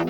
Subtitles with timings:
[0.00, 0.06] 大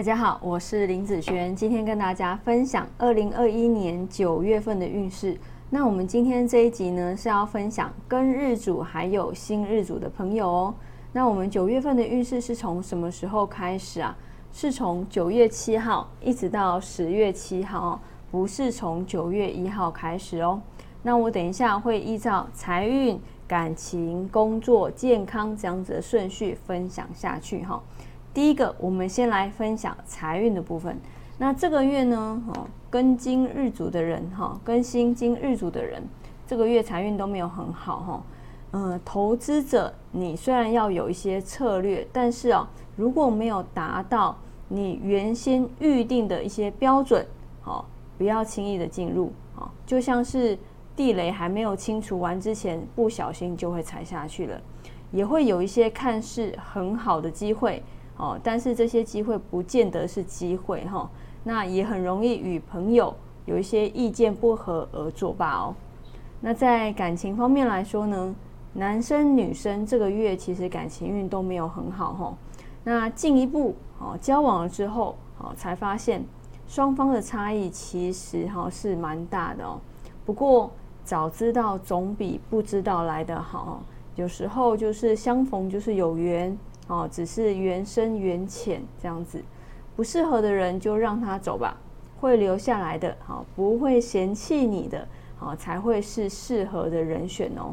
[0.00, 5.36] 家好，我是林子轩，今天跟大家分享二零二一年九月份的运势。
[5.70, 10.74] 那我们今天这一集呢，是要分享跟日主还有新日主的朋友哦。
[11.12, 14.16] 那我们九月份的运势是从什么时候开始啊？
[14.52, 18.00] 是从九月七号一直到十月七号，
[18.34, 20.60] 不是从九月一号开始哦。
[21.04, 27.80] 那我等一下会依照财运、感情、工作、健康这样子的顺序分享下去哈。
[28.32, 30.98] 第一个，我们先来分享财运的部分。
[31.38, 36.02] 那这个月呢，哦，跟金日主的人哈，跟辛金日主的人，
[36.44, 38.22] 这个月财运都没有很好哈。
[38.72, 42.66] 嗯，投资者，你虽然要有一些策略，但是哦，
[42.96, 47.24] 如果没有达到你原先预定的一些标准，
[47.62, 47.86] 好，
[48.16, 50.58] 不要轻易的进入啊，就像是
[50.94, 54.60] 地雷还没有清除完之前，不小心就会踩下去了，
[55.10, 57.82] 也会有一些看似很好的机会。
[58.16, 61.10] 哦，但是这些机会不见得是机会哈，
[61.42, 63.12] 那也很容易与朋友
[63.44, 65.74] 有一些意见不合而作罢哦。
[66.40, 68.32] 那在感情方面来说呢，
[68.74, 72.34] 男生女生这个月其实感情运都没有很好哈。
[72.84, 76.24] 那进一步哦交往了之后哦，才发现
[76.66, 79.78] 双方的差异其实哈是蛮大的哦。
[80.24, 80.70] 不过
[81.04, 83.82] 早知道总比不知道来得好，
[84.16, 86.56] 有时候就是相逢就是有缘。
[86.86, 89.42] 哦，只是缘深缘浅这样子，
[89.96, 91.74] 不适合的人就让他走吧，
[92.20, 97.72] 会留下来的，好，不会嫌弃你的，好，才会是适合的人选哦。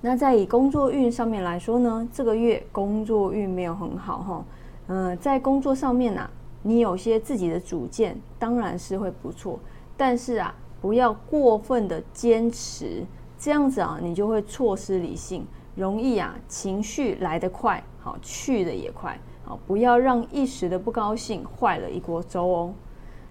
[0.00, 4.44] 那在以工作运上面来说呢，这个月工作运没有很好哈，
[4.86, 6.30] 嗯，在工作上面呐，
[6.62, 9.58] 你有些自己的主见，当然是会不错，
[9.96, 13.04] 但是啊，不要过分的坚持，
[13.38, 15.46] 这样子啊，你就会错失理性。
[15.76, 22.74] 容易啊，情绪来得快，好去的也快，好不要让一时的不高兴坏了一锅粥哦。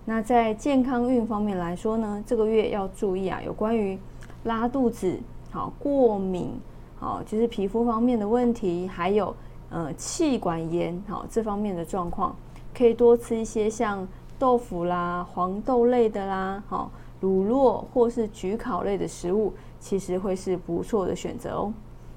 [0.05, 3.99] 那在健康运方面来说呢，这个月要注意啊，有关于
[4.45, 5.19] 拉肚子、
[5.51, 6.59] 好过敏、
[6.97, 9.35] 好就是皮肤方面的问题，还有
[9.69, 12.35] 呃气管炎好这方面的状况，
[12.79, 14.07] 可以多吃一些像
[14.39, 21.73] 豆腐啦、黄豆类的啦，好乳酪或是焗烤类的食物，其实会是不错的选择哦。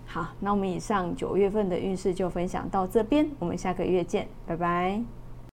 [0.06, 5.21] 好，那我们以上九月份的运势就分享到这边，我们下个月见，拜拜。